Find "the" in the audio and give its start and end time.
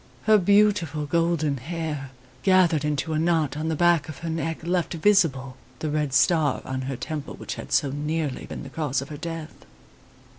3.69-3.75, 5.77-5.91, 8.63-8.69